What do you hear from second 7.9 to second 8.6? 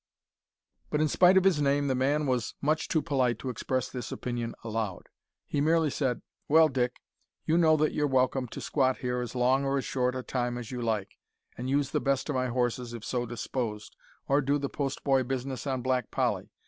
you're welcome